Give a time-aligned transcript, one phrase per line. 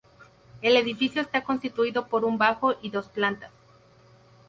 [0.63, 3.51] El edificio está constituido por un bajo y dos plantas.